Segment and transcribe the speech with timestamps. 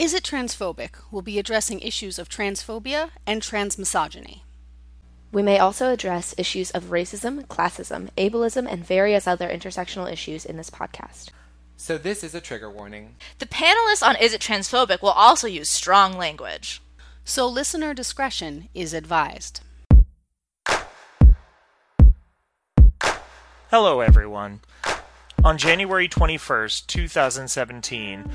[0.00, 4.40] Is It Transphobic will be addressing issues of transphobia and transmisogyny.
[5.30, 10.56] We may also address issues of racism, classism, ableism, and various other intersectional issues in
[10.56, 11.28] this podcast.
[11.76, 13.16] So, this is a trigger warning.
[13.40, 16.80] The panelists on Is It Transphobic will also use strong language.
[17.22, 19.60] So, listener discretion is advised.
[23.70, 24.60] Hello, everyone.
[25.44, 28.30] On January 21st, 2017,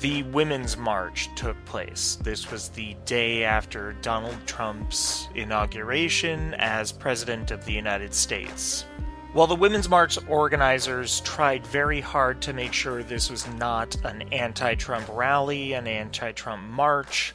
[0.00, 2.18] the Women's March took place.
[2.22, 8.84] This was the day after Donald Trump's inauguration as President of the United States.
[9.32, 14.22] While the Women's March organizers tried very hard to make sure this was not an
[14.32, 17.34] anti Trump rally, an anti Trump march,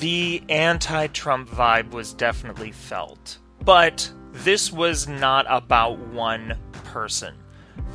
[0.00, 3.38] the anti Trump vibe was definitely felt.
[3.64, 7.36] But this was not about one person.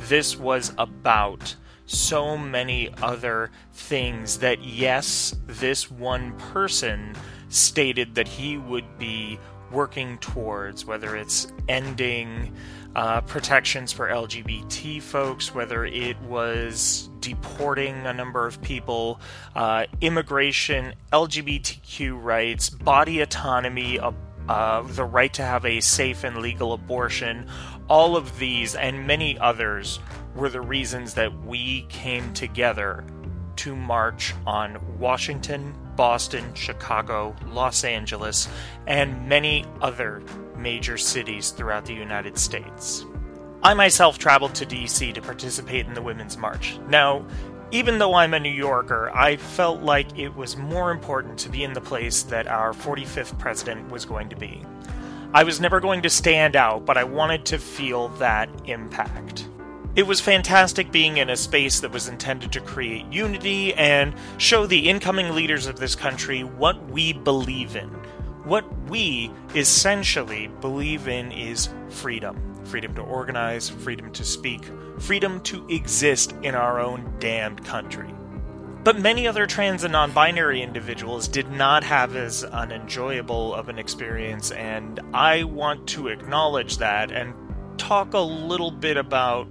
[0.08, 1.54] This was about
[1.86, 7.14] so many other things that, yes, this one person
[7.48, 9.38] stated that he would be
[9.70, 12.52] working towards, whether it's ending
[12.94, 19.20] uh, protections for LGBT folks, whether it was deporting a number of people,
[19.54, 26.72] uh, immigration, LGBTQ rights, body autonomy, uh, the right to have a safe and legal
[26.72, 27.46] abortion,
[27.88, 29.98] all of these and many others
[30.36, 33.04] were the reasons that we came together
[33.56, 38.48] to march on Washington, Boston, Chicago, Los Angeles,
[38.86, 40.22] and many other
[40.56, 43.06] major cities throughout the United States.
[43.62, 46.78] I myself traveled to DC to participate in the Women's March.
[46.88, 47.26] Now,
[47.72, 51.64] even though I'm a New Yorker, I felt like it was more important to be
[51.64, 54.62] in the place that our 45th president was going to be.
[55.34, 59.48] I was never going to stand out, but I wanted to feel that impact.
[59.96, 64.66] It was fantastic being in a space that was intended to create unity and show
[64.66, 67.88] the incoming leaders of this country what we believe in.
[68.44, 75.64] What we essentially believe in is freedom freedom to organize, freedom to speak, freedom to
[75.68, 78.12] exist in our own damned country.
[78.84, 83.78] But many other trans and non binary individuals did not have as unenjoyable of an
[83.78, 87.34] experience, and I want to acknowledge that and
[87.78, 89.48] talk a little bit about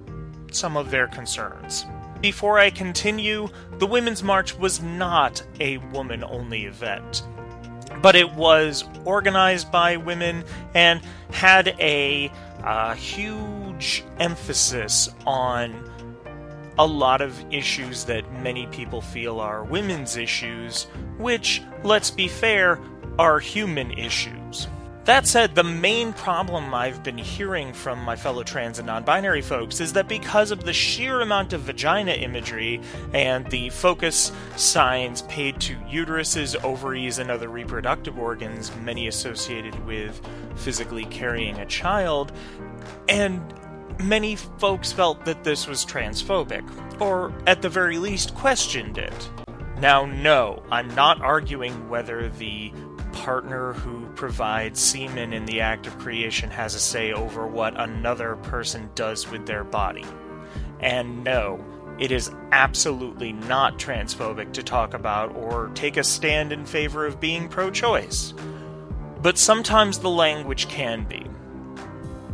[0.55, 1.85] some of their concerns.
[2.21, 7.23] Before I continue, the Women's March was not a woman only event,
[8.01, 11.01] but it was organized by women and
[11.31, 12.31] had a
[12.95, 15.91] huge emphasis on
[16.77, 22.79] a lot of issues that many people feel are women's issues, which, let's be fair,
[23.19, 24.67] are human issues.
[25.05, 29.43] That said, the main problem I've been hearing from my fellow trans and non binary
[29.43, 32.81] folks is that because of the sheer amount of vagina imagery
[33.13, 40.19] and the focus signs paid to uteruses, ovaries, and other reproductive organs, many associated with
[40.55, 42.31] physically carrying a child,
[43.07, 43.53] and
[43.99, 46.63] many folks felt that this was transphobic,
[46.99, 49.29] or at the very least questioned it.
[49.79, 52.73] Now, no, I'm not arguing whether the
[53.15, 58.35] partner who provides semen in the act of creation has a say over what another
[58.35, 60.05] person does with their body.
[60.81, 61.63] And no,
[61.97, 67.21] it is absolutely not transphobic to talk about or take a stand in favor of
[67.21, 68.33] being pro choice.
[69.21, 71.25] But sometimes the language can be.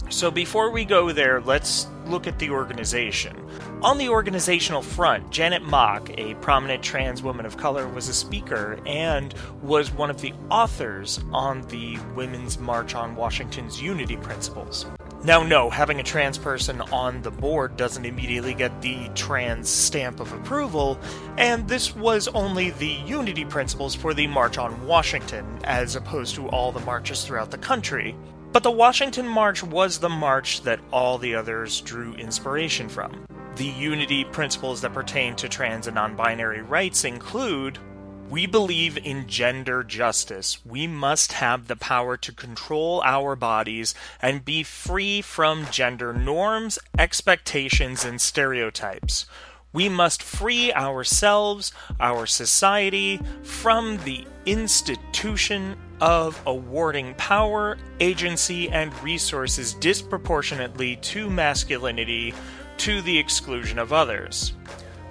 [0.09, 3.37] So before we go there, let's look at the organization.
[3.83, 8.77] On the organizational front, Janet Mock, a prominent trans woman of color, was a speaker
[8.85, 9.33] and
[9.63, 14.85] was one of the authors on the Women's March on Washington's Unity Principles.
[15.23, 20.19] Now, no, having a trans person on the board doesn't immediately get the trans stamp
[20.19, 20.99] of approval,
[21.37, 26.47] and this was only the unity principles for the March on Washington, as opposed to
[26.49, 28.15] all the marches throughout the country.
[28.51, 33.25] But the Washington March was the march that all the others drew inspiration from.
[33.55, 37.79] The unity principles that pertain to trans and non binary rights include
[38.29, 40.65] we believe in gender justice.
[40.65, 46.79] We must have the power to control our bodies and be free from gender norms,
[46.97, 49.25] expectations, and stereotypes.
[49.73, 59.73] We must free ourselves, our society, from the institution of awarding power, agency, and resources
[59.73, 62.33] disproportionately to masculinity
[62.81, 64.53] to the exclusion of others.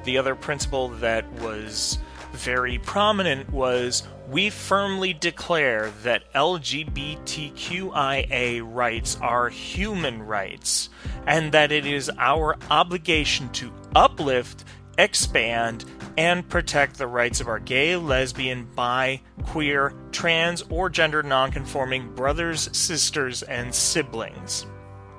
[0.04, 1.98] The other principle that was
[2.32, 10.88] very prominent was we firmly declare that LGBTQIA rights are human rights
[11.26, 14.64] and that it is our obligation to uplift
[14.98, 15.84] expand,
[16.18, 22.68] and protect the rights of our gay, lesbian, bi, queer, trans, or gender nonconforming brothers,
[22.76, 24.66] sisters, and siblings.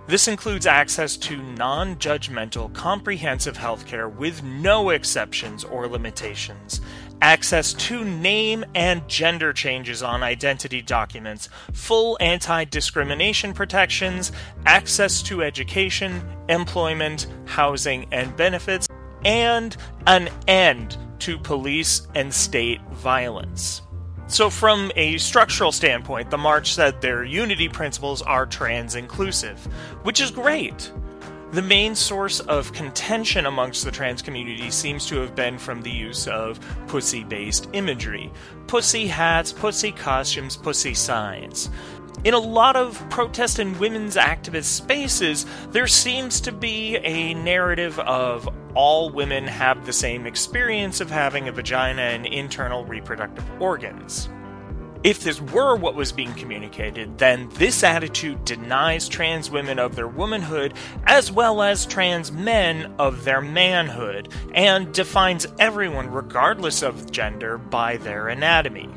[0.08, 6.82] This includes access to non judgmental, comprehensive healthcare with no exceptions or limitations,
[7.22, 14.32] access to name and gender changes on identity documents, full anti discrimination protections,
[14.66, 18.88] access to education, employment, housing, and benefits,
[19.24, 19.78] and
[20.08, 23.84] an end to police and state violence.
[24.32, 29.60] So, from a structural standpoint, the March said their unity principles are trans inclusive,
[30.04, 30.90] which is great.
[31.52, 35.92] The main source of contention amongst the trans community seems to have been from the
[35.92, 38.32] use of pussy based imagery
[38.68, 41.70] pussy hats, pussy costumes, pussy signs.
[42.24, 47.98] In a lot of protest and women's activist spaces, there seems to be a narrative
[48.00, 54.30] of all women have the same experience of having a vagina and internal reproductive organs.
[55.04, 60.08] If this were what was being communicated, then this attitude denies trans women of their
[60.08, 60.76] womanhood
[61.08, 67.98] as well as trans men of their manhood, and defines everyone, regardless of gender, by
[67.98, 68.90] their anatomy.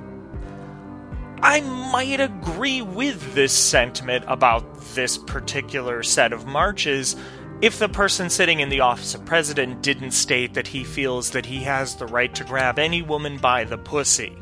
[1.45, 7.17] I might agree with this sentiment about this particular set of marches
[7.61, 11.45] if the person sitting in the office of president didn't state that he feels that
[11.45, 14.35] he has the right to grab any woman by the pussy.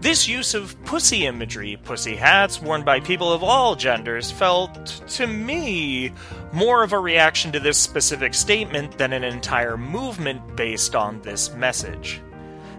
[0.00, 4.72] This use of pussy imagery, pussy hats worn by people of all genders, felt,
[5.08, 6.10] to me,
[6.54, 11.52] more of a reaction to this specific statement than an entire movement based on this
[11.52, 12.22] message.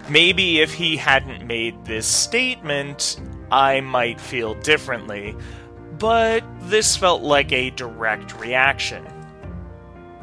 [0.10, 3.20] Maybe if he hadn't made this statement,
[3.52, 5.36] I might feel differently,
[6.00, 9.06] but this felt like a direct reaction.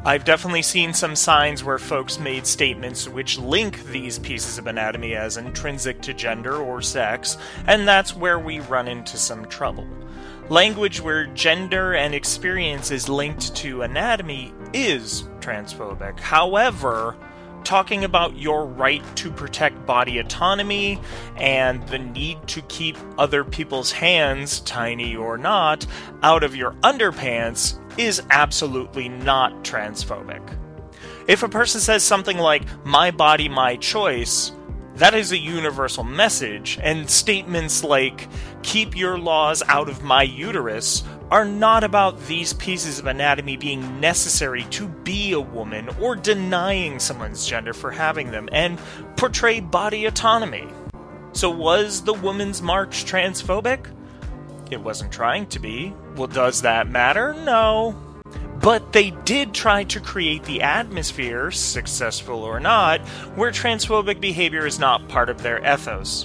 [0.03, 5.15] I've definitely seen some signs where folks made statements which link these pieces of anatomy
[5.15, 9.87] as intrinsic to gender or sex, and that's where we run into some trouble.
[10.49, 16.19] Language where gender and experience is linked to anatomy is transphobic.
[16.19, 17.17] However,
[17.65, 20.99] talking about your right to protect body autonomy
[21.35, 25.85] and the need to keep other people's hands, tiny or not,
[26.23, 30.57] out of your underpants is absolutely not transphobic.
[31.27, 34.51] If a person says something like, my body, my choice,
[34.95, 38.29] that is a universal message, and statements like,
[38.63, 43.99] keep your laws out of my uterus, are not about these pieces of anatomy being
[43.99, 48.79] necessary to be a woman or denying someone's gender for having them, and
[49.17, 50.67] portray body autonomy.
[51.33, 53.91] So, was the Women's March transphobic?
[54.71, 55.93] It wasn't trying to be.
[56.15, 57.33] Well, does that matter?
[57.33, 58.04] No.
[58.65, 62.99] But they did try to create the atmosphere, successful or not,
[63.35, 66.23] where transphobic behavior is not part of their ethos.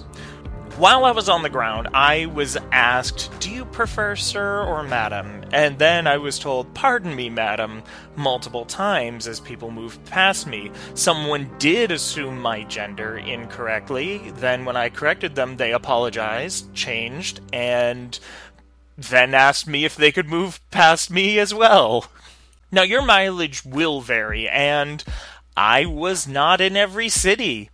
[0.78, 5.44] While I was on the ground, I was asked, Do you prefer sir or madam?
[5.52, 7.82] And then I was told, Pardon me, madam,
[8.16, 10.70] multiple times as people moved past me.
[10.94, 14.30] Someone did assume my gender incorrectly.
[14.36, 18.18] Then, when I corrected them, they apologized, changed, and
[18.96, 22.06] then asked me if they could move past me as well.
[22.72, 25.02] Now, your mileage will vary, and
[25.56, 27.70] I was not in every city.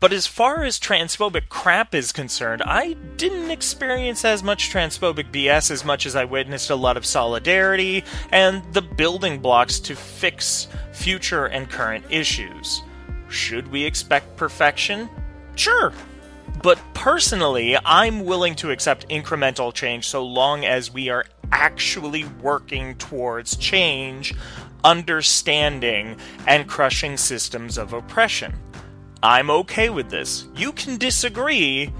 [0.00, 5.70] But as far as transphobic crap is concerned, I didn't experience as much transphobic BS
[5.70, 10.66] as much as I witnessed a lot of solidarity and the building blocks to fix
[10.92, 12.82] future and current issues.
[13.28, 15.08] Should we expect perfection?
[15.54, 15.92] Sure.
[16.64, 22.96] But personally, I'm willing to accept incremental change so long as we are actually working
[22.96, 24.34] towards change,
[24.82, 26.16] understanding,
[26.48, 28.52] and crushing systems of oppression.
[29.22, 30.48] I'm okay with this.
[30.56, 31.92] You can disagree,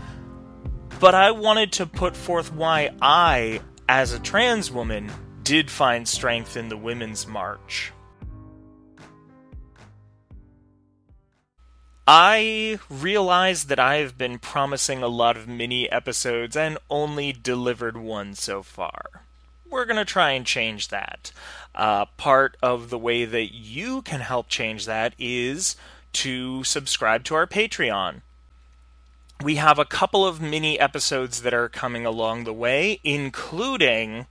[0.99, 5.11] but I wanted to put forth why I, as a trans woman,
[5.45, 7.93] did find strength in the Women's March.
[12.07, 17.97] I realize that I have been promising a lot of mini episodes and only delivered
[17.97, 19.23] one so far.
[19.73, 21.33] We're going to try and change that.
[21.75, 25.77] Uh, part of the way that you can help change that is
[26.13, 28.21] to subscribe to our Patreon.
[29.43, 34.27] We have a couple of mini episodes that are coming along the way, including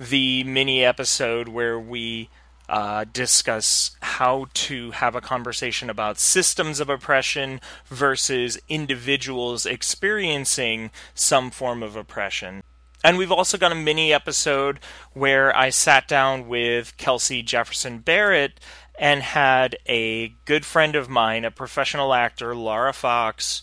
[0.00, 2.28] the mini episode where we
[2.68, 11.52] uh, discuss how to have a conversation about systems of oppression versus individuals experiencing some
[11.52, 12.64] form of oppression.
[13.04, 14.78] And we've also got a mini episode
[15.12, 18.60] where I sat down with Kelsey Jefferson Barrett
[18.98, 23.62] and had a good friend of mine, a professional actor, Laura Fox,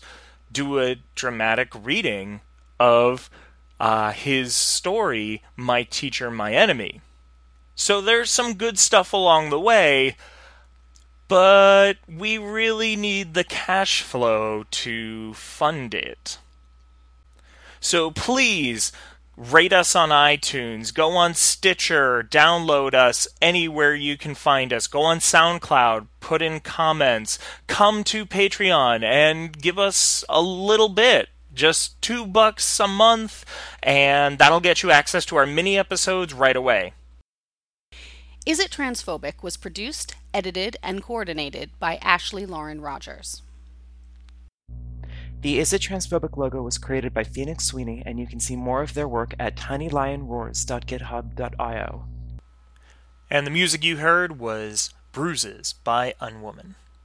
[0.52, 2.40] do a dramatic reading
[2.78, 3.30] of
[3.78, 7.00] uh, his story, My Teacher, My Enemy.
[7.74, 10.16] So there's some good stuff along the way,
[11.28, 16.38] but we really need the cash flow to fund it.
[17.80, 18.92] So please
[19.40, 25.00] rate us on iTunes, go on Stitcher, download us anywhere you can find us, go
[25.00, 31.30] on SoundCloud, put in comments, come to Patreon and give us a little bit.
[31.54, 33.44] Just two bucks a month,
[33.82, 36.92] and that'll get you access to our mini episodes right away.
[38.46, 43.42] Is It Transphobic was produced, edited, and coordinated by Ashley Lauren Rogers.
[45.42, 48.82] The Is It Transphobic logo was created by Phoenix Sweeney, and you can see more
[48.82, 52.04] of their work at tinylionroars.github.io.
[53.30, 56.74] And the music you heard was Bruises by Unwoman.